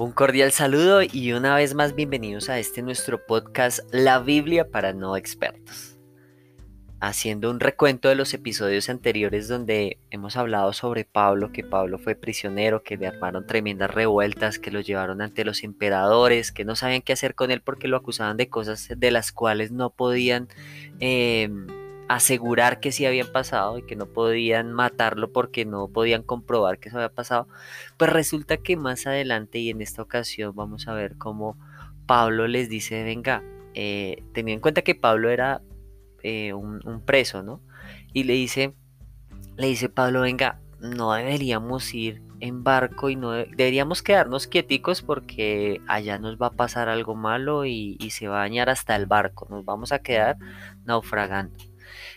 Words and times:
Un 0.00 0.12
cordial 0.12 0.50
saludo 0.50 1.02
y 1.02 1.34
una 1.34 1.54
vez 1.54 1.74
más 1.74 1.94
bienvenidos 1.94 2.48
a 2.48 2.58
este 2.58 2.80
nuestro 2.80 3.26
podcast 3.26 3.80
La 3.92 4.18
Biblia 4.18 4.70
para 4.70 4.94
no 4.94 5.14
expertos. 5.14 5.98
Haciendo 7.00 7.50
un 7.50 7.60
recuento 7.60 8.08
de 8.08 8.14
los 8.14 8.32
episodios 8.32 8.88
anteriores 8.88 9.46
donde 9.46 9.98
hemos 10.08 10.38
hablado 10.38 10.72
sobre 10.72 11.04
Pablo, 11.04 11.52
que 11.52 11.64
Pablo 11.64 11.98
fue 11.98 12.14
prisionero, 12.14 12.82
que 12.82 12.96
le 12.96 13.08
armaron 13.08 13.46
tremendas 13.46 13.90
revueltas, 13.90 14.58
que 14.58 14.70
lo 14.70 14.80
llevaron 14.80 15.20
ante 15.20 15.44
los 15.44 15.62
emperadores, 15.64 16.50
que 16.50 16.64
no 16.64 16.76
sabían 16.76 17.02
qué 17.02 17.12
hacer 17.12 17.34
con 17.34 17.50
él 17.50 17.60
porque 17.60 17.86
lo 17.86 17.98
acusaban 17.98 18.38
de 18.38 18.48
cosas 18.48 18.88
de 18.96 19.10
las 19.10 19.32
cuales 19.32 19.70
no 19.70 19.90
podían 19.90 20.48
eh, 21.00 21.50
asegurar 22.10 22.80
que 22.80 22.90
sí 22.90 23.06
habían 23.06 23.28
pasado 23.28 23.78
y 23.78 23.82
que 23.82 23.94
no 23.94 24.06
podían 24.06 24.72
matarlo 24.72 25.30
porque 25.32 25.64
no 25.64 25.86
podían 25.86 26.24
comprobar 26.24 26.80
que 26.80 26.88
eso 26.88 26.98
había 26.98 27.14
pasado, 27.14 27.46
pues 27.96 28.12
resulta 28.12 28.56
que 28.56 28.76
más 28.76 29.06
adelante 29.06 29.60
y 29.60 29.70
en 29.70 29.80
esta 29.80 30.02
ocasión 30.02 30.52
vamos 30.56 30.88
a 30.88 30.92
ver 30.92 31.16
cómo 31.18 31.56
Pablo 32.06 32.48
les 32.48 32.68
dice, 32.68 33.04
venga, 33.04 33.44
eh, 33.74 34.24
en 34.34 34.58
cuenta 34.58 34.82
que 34.82 34.96
Pablo 34.96 35.30
era 35.30 35.62
eh, 36.24 36.52
un, 36.52 37.00
preso, 37.06 37.44
¿no? 37.44 37.60
Y 38.12 38.24
le 38.24 38.32
dice, 38.32 38.74
le 39.56 39.68
dice 39.68 39.88
Pablo, 39.88 40.22
venga, 40.22 40.58
no 40.80 41.12
deberíamos 41.12 41.94
ir 41.94 42.22
en 42.40 42.64
barco 42.64 43.08
y 43.08 43.14
no 43.14 43.30
deberíamos 43.30 44.02
quedarnos 44.02 44.48
quieticos 44.48 45.02
porque 45.02 45.80
allá 45.86 46.18
nos 46.18 46.38
va 46.38 46.48
a 46.48 46.52
pasar 46.56 46.88
algo 46.88 47.14
malo 47.14 47.66
y, 47.66 47.96
y 48.00 48.10
se 48.10 48.26
va 48.26 48.38
a 48.38 48.40
dañar 48.40 48.68
hasta 48.68 48.96
el 48.96 49.06
barco, 49.06 49.46
nos 49.48 49.64
vamos 49.64 49.92
a 49.92 50.00
quedar 50.00 50.38
naufragando. 50.84 51.69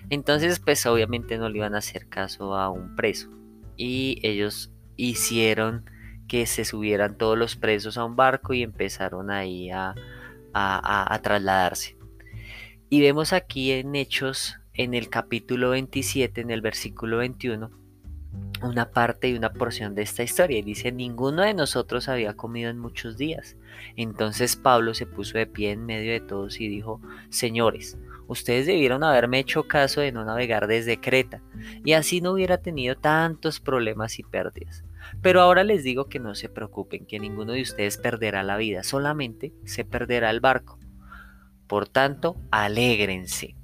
Entonces, 0.09 0.59
pues 0.59 0.85
obviamente 0.85 1.37
no 1.37 1.49
le 1.49 1.57
iban 1.57 1.75
a 1.75 1.79
hacer 1.79 2.07
caso 2.07 2.55
a 2.55 2.69
un 2.69 2.95
preso. 2.95 3.29
Y 3.77 4.19
ellos 4.23 4.71
hicieron 4.95 5.85
que 6.27 6.45
se 6.45 6.65
subieran 6.65 7.17
todos 7.17 7.37
los 7.37 7.55
presos 7.55 7.97
a 7.97 8.05
un 8.05 8.15
barco 8.15 8.53
y 8.53 8.63
empezaron 8.63 9.29
ahí 9.29 9.69
a, 9.69 9.95
a, 10.53 11.19
trasladarse. 11.21 11.97
Y 12.89 13.01
vemos 13.01 13.33
aquí 13.33 13.71
en 13.71 13.95
Hechos, 13.95 14.57
en 14.73 14.93
el 14.93 15.09
capítulo 15.09 15.71
27, 15.71 16.41
en 16.41 16.51
el 16.51 16.61
versículo 16.61 17.17
21, 17.17 17.71
una 18.61 18.91
parte 18.91 19.29
y 19.29 19.35
una 19.35 19.51
porción 19.53 19.95
de 19.95 20.03
esta 20.03 20.23
historia. 20.23 20.59
Y 20.59 20.61
dice, 20.61 20.91
ninguno 20.91 21.41
de 21.41 21.53
nosotros 21.53 22.07
había 22.07 22.35
comido 22.35 22.69
en 22.69 22.79
muchos 22.79 23.17
días. 23.17 23.57
Entonces 23.95 24.55
Pablo 24.55 24.93
se 24.93 25.05
puso 25.05 25.37
de 25.37 25.47
pie 25.47 25.71
en 25.71 25.85
medio 25.85 26.11
de 26.11 26.21
todos 26.21 26.59
y 26.59 26.67
dijo, 26.67 27.01
señores, 27.29 27.97
Ustedes 28.33 28.65
debieron 28.65 29.03
haberme 29.03 29.37
hecho 29.37 29.67
caso 29.67 30.01
de 30.01 30.11
no 30.11 30.25
navegar 30.25 30.65
desde 30.65 30.99
Creta, 30.99 31.43
y 31.85 31.93
así 31.93 32.19
no 32.19 32.31
hubiera 32.31 32.57
tenido 32.57 32.95
tantos 32.95 33.59
problemas 33.59 34.17
y 34.17 34.23
pérdidas. 34.23 34.83
Pero 35.21 35.39
ahora 35.39 35.63
les 35.63 35.83
digo 35.83 36.09
que 36.09 36.17
no 36.17 36.33
se 36.33 36.49
preocupen, 36.49 37.05
que 37.05 37.19
ninguno 37.19 37.53
de 37.53 37.61
ustedes 37.61 37.99
perderá 37.99 38.41
la 38.41 38.57
vida, 38.57 38.81
solamente 38.81 39.53
se 39.65 39.85
perderá 39.85 40.31
el 40.31 40.39
barco. 40.39 40.79
Por 41.67 41.87
tanto, 41.87 42.35
alégrense. 42.49 43.55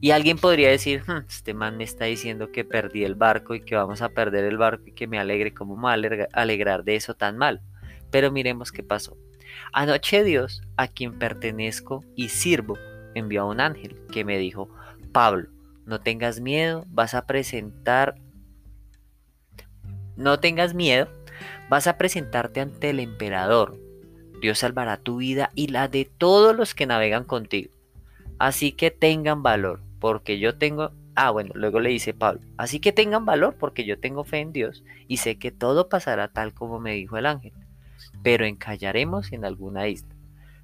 Y 0.00 0.12
alguien 0.12 0.38
podría 0.38 0.70
decir, 0.70 1.02
hmm, 1.04 1.26
este 1.28 1.52
man 1.52 1.76
me 1.76 1.82
está 1.82 2.04
diciendo 2.04 2.52
que 2.52 2.64
perdí 2.64 3.02
el 3.02 3.16
barco 3.16 3.56
y 3.56 3.64
que 3.64 3.74
vamos 3.74 4.02
a 4.02 4.10
perder 4.10 4.44
el 4.44 4.56
barco 4.56 4.84
y 4.86 4.92
que 4.92 5.08
me 5.08 5.18
alegre, 5.18 5.52
¿cómo 5.52 5.76
me 5.76 5.90
alegrar 6.32 6.84
de 6.84 6.94
eso 6.94 7.14
tan 7.14 7.36
mal? 7.38 7.60
Pero 8.12 8.30
miremos 8.30 8.70
qué 8.70 8.84
pasó. 8.84 9.18
Anoche 9.72 10.22
Dios, 10.22 10.62
a 10.76 10.86
quien 10.86 11.18
pertenezco 11.18 12.04
y 12.14 12.28
sirvo, 12.28 12.78
envió 13.14 13.42
a 13.42 13.46
un 13.46 13.60
ángel 13.60 13.96
que 14.10 14.24
me 14.24 14.38
dijo, 14.38 14.68
Pablo, 15.12 15.48
no 15.86 16.00
tengas 16.00 16.40
miedo, 16.40 16.84
vas 16.88 17.14
a 17.14 17.26
presentar, 17.26 18.14
no 20.16 20.38
tengas 20.40 20.74
miedo, 20.74 21.08
vas 21.68 21.86
a 21.86 21.98
presentarte 21.98 22.60
ante 22.60 22.90
el 22.90 23.00
emperador. 23.00 23.78
Dios 24.40 24.58
salvará 24.58 24.96
tu 24.96 25.18
vida 25.18 25.50
y 25.54 25.68
la 25.68 25.88
de 25.88 26.04
todos 26.04 26.54
los 26.56 26.74
que 26.74 26.86
navegan 26.86 27.24
contigo. 27.24 27.70
Así 28.38 28.72
que 28.72 28.90
tengan 28.90 29.42
valor, 29.42 29.80
porque 30.00 30.38
yo 30.38 30.56
tengo... 30.58 30.90
Ah, 31.14 31.30
bueno, 31.30 31.52
luego 31.54 31.78
le 31.78 31.90
dice 31.90 32.14
Pablo, 32.14 32.40
así 32.56 32.80
que 32.80 32.90
tengan 32.90 33.26
valor 33.26 33.56
porque 33.58 33.84
yo 33.84 34.00
tengo 34.00 34.24
fe 34.24 34.38
en 34.38 34.52
Dios 34.52 34.82
y 35.08 35.18
sé 35.18 35.38
que 35.38 35.50
todo 35.50 35.90
pasará 35.90 36.28
tal 36.28 36.54
como 36.54 36.80
me 36.80 36.94
dijo 36.94 37.18
el 37.18 37.26
ángel, 37.26 37.52
pero 38.22 38.46
encallaremos 38.46 39.30
en 39.32 39.44
alguna 39.44 39.88
isla. 39.88 40.14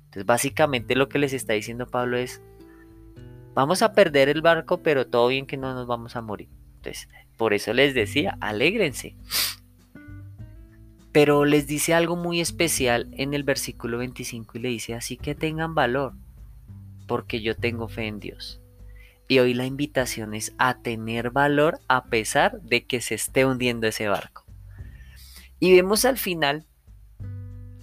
Entonces 0.08 0.24
básicamente 0.24 0.96
lo 0.96 1.10
que 1.10 1.18
les 1.18 1.34
está 1.34 1.52
diciendo 1.52 1.86
Pablo 1.86 2.16
es, 2.16 2.40
vamos 3.54 3.82
a 3.82 3.92
perder 3.92 4.30
el 4.30 4.40
barco, 4.40 4.82
pero 4.82 5.06
todo 5.06 5.28
bien 5.28 5.44
que 5.46 5.58
no 5.58 5.74
nos 5.74 5.86
vamos 5.86 6.16
a 6.16 6.22
morir. 6.22 6.48
Entonces, 6.76 7.08
por 7.36 7.52
eso 7.52 7.74
les 7.74 7.92
decía, 7.92 8.38
alégrense. 8.40 9.16
Pero 11.12 11.44
les 11.44 11.66
dice 11.66 11.92
algo 11.92 12.16
muy 12.16 12.40
especial 12.40 13.08
en 13.12 13.34
el 13.34 13.42
versículo 13.42 13.98
25 13.98 14.56
y 14.56 14.60
le 14.60 14.68
dice, 14.70 14.94
así 14.94 15.18
que 15.18 15.34
tengan 15.34 15.74
valor, 15.74 16.14
porque 17.06 17.42
yo 17.42 17.54
tengo 17.54 17.86
fe 17.88 18.06
en 18.06 18.18
Dios. 18.18 18.62
Y 19.28 19.40
hoy 19.40 19.52
la 19.52 19.66
invitación 19.66 20.32
es 20.32 20.54
a 20.56 20.78
tener 20.78 21.30
valor 21.30 21.80
a 21.86 22.04
pesar 22.04 22.62
de 22.62 22.86
que 22.86 23.02
se 23.02 23.14
esté 23.14 23.44
hundiendo 23.44 23.86
ese 23.86 24.08
barco. 24.08 24.46
Y 25.60 25.74
vemos 25.74 26.06
al 26.06 26.16
final 26.16 26.64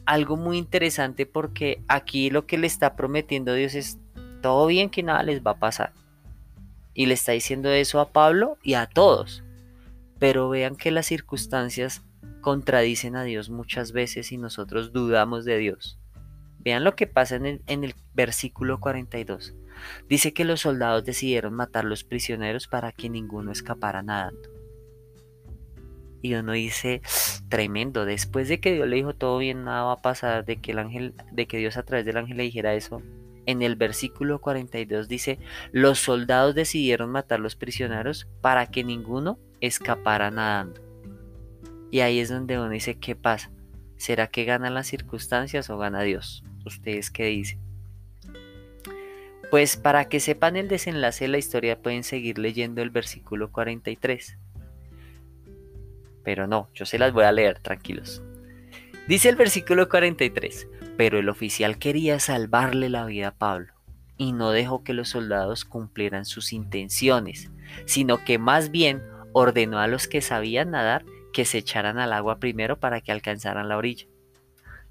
algo 0.06 0.38
muy 0.38 0.58
interesante 0.58 1.26
porque 1.26 1.82
aquí 1.88 2.30
lo 2.30 2.46
que 2.46 2.58
le 2.58 2.68
está 2.68 2.96
prometiendo 2.96 3.54
Dios 3.54 3.76
es 3.76 3.98
todo 4.42 4.68
bien 4.68 4.90
que 4.90 5.04
nada 5.04 5.24
les 5.24 5.42
va 5.42 5.52
a 5.52 5.60
pasar. 5.60 5.92
Y 6.94 7.08
le 7.08 7.16
está 7.16 7.34
diciendo 7.34 7.70
eso 7.70 8.00
a 8.00 8.10
Pablo 8.10 8.58
y 8.64 8.76
a 8.76 8.86
todos. 8.86 9.44
Pero 10.20 10.50
vean 10.50 10.76
que 10.76 10.92
las 10.92 11.08
circunstancias 11.08 12.04
contradicen 12.42 13.16
a 13.16 13.24
Dios 13.24 13.50
muchas 13.50 13.92
veces 13.92 14.32
y 14.32 14.38
nosotros 14.38 14.94
dudamos 14.94 15.46
de 15.46 15.58
Dios. 15.58 16.00
Vean 16.60 16.84
lo 16.84 16.96
que 16.96 17.08
pasa 17.08 17.36
en 17.36 17.46
el, 17.46 17.62
en 17.68 17.84
el 17.84 17.96
versículo 18.14 18.80
42. 18.80 19.54
Dice 20.08 20.34
que 20.34 20.46
los 20.46 20.62
soldados 20.62 21.04
decidieron 21.04 21.54
matar 21.54 21.84
los 21.84 22.04
prisioneros 22.04 22.68
para 22.68 22.92
que 22.92 23.10
ninguno 23.10 23.52
escapara 23.52 24.04
nadando. 24.04 24.55
Y 26.26 26.34
uno 26.34 26.54
dice, 26.54 27.04
tremendo, 27.50 28.04
después 28.04 28.50
de 28.50 28.60
que 28.60 28.74
Dios 28.74 28.88
le 28.88 28.96
dijo 28.96 29.14
todo 29.14 29.38
bien, 29.38 29.64
nada 29.64 29.84
va 29.84 29.92
a 29.92 30.02
pasar, 30.02 30.44
de 30.44 30.58
que 30.58 30.72
el 30.72 30.80
ángel, 30.80 31.14
de 31.32 31.46
que 31.46 31.60
Dios 31.60 31.78
a 31.78 31.84
través 31.84 32.04
del 32.04 32.18
ángel 32.18 32.38
le 32.38 32.42
dijera 32.42 32.74
eso, 32.74 33.04
en 33.46 33.62
el 33.62 33.76
versículo 33.76 34.42
42 34.42 35.08
dice, 35.08 35.38
los 35.72 36.00
soldados 36.00 36.56
decidieron 36.56 37.12
matar 37.12 37.40
los 37.40 37.56
prisioneros 37.56 38.28
para 38.42 38.66
que 38.66 38.84
ninguno 38.84 39.38
escapara 39.62 40.32
nadando. 40.32 40.82
Y 41.92 42.00
ahí 42.00 42.18
es 42.18 42.30
donde 42.30 42.58
uno 42.58 42.70
dice, 42.70 42.98
¿qué 42.98 43.16
pasa? 43.16 43.52
¿Será 43.96 44.26
que 44.26 44.46
ganan 44.46 44.74
las 44.74 44.88
circunstancias 44.88 45.70
o 45.70 45.78
gana 45.78 46.02
Dios? 46.02 46.44
¿Ustedes 46.66 47.12
qué 47.12 47.26
dicen? 47.26 47.60
Pues 49.52 49.78
para 49.78 50.06
que 50.06 50.20
sepan 50.20 50.56
el 50.56 50.70
desenlace 50.70 51.26
de 51.26 51.30
la 51.30 51.38
historia 51.38 51.84
pueden 51.84 52.04
seguir 52.04 52.40
leyendo 52.40 52.82
el 52.82 52.90
versículo 52.90 53.52
43 53.52 54.40
pero 56.26 56.48
no, 56.48 56.70
yo 56.74 56.86
se 56.86 57.00
las 57.00 57.14
voy 57.14 57.24
a 57.24 57.32
leer, 57.32 57.60
tranquilos. 57.60 58.22
Dice 59.08 59.30
el 59.30 59.36
versículo 59.36 59.88
43, 59.88 60.68
pero 60.98 61.20
el 61.20 61.30
oficial 61.30 61.78
quería 61.78 62.20
salvarle 62.20 62.90
la 62.90 63.06
vida 63.06 63.30
a 63.30 63.36
Pablo 63.36 63.74
y 64.18 64.34
no 64.34 64.52
dejó 64.52 64.84
que 64.84 64.94
los 64.94 65.10
soldados 65.10 65.64
cumplieran 65.64 66.26
sus 66.26 66.54
intenciones, 66.54 67.52
sino 67.86 68.24
que 68.24 68.40
más 68.40 68.72
bien 68.72 69.04
ordenó 69.34 69.80
a 69.80 69.88
los 69.88 70.08
que 70.08 70.22
sabían 70.22 70.72
nadar 70.72 71.06
que 71.34 71.46
se 71.46 71.60
echaran 71.60 72.00
al 72.00 72.14
agua 72.14 72.40
primero 72.40 72.80
para 72.80 73.02
que 73.02 73.12
alcanzaran 73.12 73.68
la 73.70 73.78
orilla. 73.78 74.08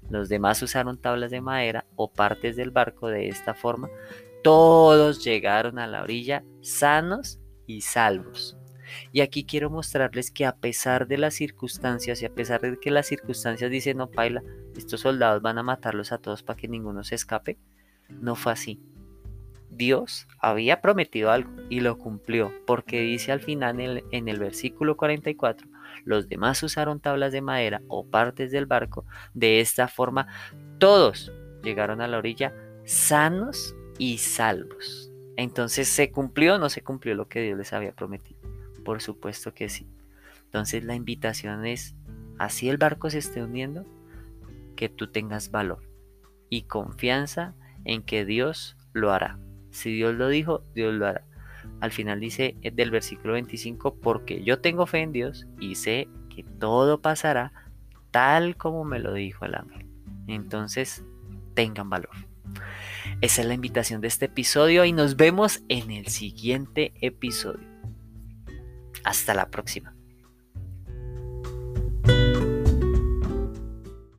Los 0.09 0.29
demás 0.29 0.61
usaron 0.61 1.01
tablas 1.01 1.31
de 1.31 1.41
madera 1.41 1.85
o 1.95 2.11
partes 2.11 2.55
del 2.55 2.69
barco 2.69 3.07
de 3.07 3.27
esta 3.27 3.55
forma. 3.55 3.89
Todos 4.43 5.23
llegaron 5.23 5.79
a 5.79 5.87
la 5.87 6.03
orilla 6.03 6.43
sanos 6.61 7.39
y 7.65 7.81
salvos. 7.81 8.55
Y 9.11 9.21
aquí 9.21 9.45
quiero 9.45 9.69
mostrarles 9.69 10.31
que 10.31 10.45
a 10.45 10.55
pesar 10.55 11.07
de 11.07 11.17
las 11.17 11.33
circunstancias 11.33 12.21
y 12.21 12.25
a 12.25 12.33
pesar 12.33 12.61
de 12.61 12.79
que 12.79 12.91
las 12.91 13.07
circunstancias 13.07 13.71
dicen, 13.71 13.97
no, 13.97 14.09
paila, 14.09 14.43
estos 14.75 15.01
soldados 15.01 15.41
van 15.41 15.57
a 15.57 15.63
matarlos 15.63 16.11
a 16.11 16.17
todos 16.17 16.43
para 16.43 16.57
que 16.57 16.67
ninguno 16.67 17.03
se 17.03 17.15
escape, 17.15 17.57
no 18.09 18.35
fue 18.35 18.53
así. 18.53 18.79
Dios 19.69 20.27
había 20.39 20.81
prometido 20.81 21.31
algo 21.31 21.51
y 21.69 21.81
lo 21.81 21.97
cumplió, 21.97 22.53
porque 22.65 23.01
dice 23.01 23.31
al 23.31 23.41
final 23.41 23.79
en 23.79 23.89
el, 23.89 24.03
en 24.11 24.27
el 24.29 24.39
versículo 24.39 24.95
44, 24.95 25.67
los 26.05 26.29
demás 26.29 26.61
usaron 26.63 26.99
tablas 26.99 27.31
de 27.33 27.41
madera 27.41 27.81
o 27.87 28.05
partes 28.05 28.51
del 28.51 28.65
barco. 28.65 29.05
De 29.33 29.59
esta 29.59 29.87
forma, 29.87 30.27
todos 30.77 31.31
llegaron 31.63 32.01
a 32.01 32.07
la 32.07 32.17
orilla 32.17 32.53
sanos 32.85 33.75
y 33.97 34.17
salvos. 34.19 35.11
Entonces, 35.37 35.89
¿se 35.89 36.11
cumplió 36.11 36.55
o 36.55 36.57
no 36.57 36.69
se 36.69 36.81
cumplió 36.81 37.15
lo 37.15 37.27
que 37.27 37.41
Dios 37.41 37.57
les 37.57 37.73
había 37.73 37.91
prometido? 37.91 38.39
Por 38.85 39.01
supuesto 39.01 39.53
que 39.53 39.67
sí. 39.67 39.89
Entonces 40.45 40.85
la 40.85 40.95
invitación 40.95 41.65
es, 41.65 41.95
así 42.37 42.69
el 42.69 42.77
barco 42.77 43.09
se 43.09 43.17
esté 43.17 43.43
hundiendo, 43.43 43.85
que 44.77 44.87
tú 44.87 45.07
tengas 45.07 45.51
valor 45.51 45.83
y 46.49 46.63
confianza 46.63 47.55
en 47.83 48.03
que 48.03 48.23
Dios 48.23 48.77
lo 48.93 49.11
hará. 49.11 49.37
Si 49.71 49.93
Dios 49.93 50.15
lo 50.15 50.29
dijo, 50.29 50.63
Dios 50.73 50.93
lo 50.93 51.07
hará. 51.07 51.25
Al 51.81 51.91
final 51.91 52.21
dice 52.21 52.55
del 52.61 52.91
versículo 52.91 53.33
25, 53.33 53.95
porque 53.95 54.43
yo 54.43 54.59
tengo 54.59 54.85
fe 54.85 54.99
en 54.99 55.11
Dios 55.11 55.47
y 55.59 55.75
sé 55.75 56.07
que 56.29 56.43
todo 56.43 57.01
pasará 57.01 57.51
tal 58.11 58.55
como 58.55 58.85
me 58.85 58.99
lo 58.99 59.13
dijo 59.13 59.43
el 59.43 59.55
ángel. 59.55 59.87
Entonces, 60.27 61.03
tengan 61.53 61.89
valor. 61.89 62.11
Esa 63.21 63.41
es 63.41 63.47
la 63.47 63.53
invitación 63.53 63.99
de 63.99 64.07
este 64.07 64.25
episodio 64.25 64.85
y 64.85 64.93
nos 64.93 65.17
vemos 65.17 65.63
en 65.67 65.91
el 65.91 66.07
siguiente 66.07 66.93
episodio. 67.01 67.74
Hasta 69.05 69.35
la 69.35 69.49
próxima. 69.51 69.94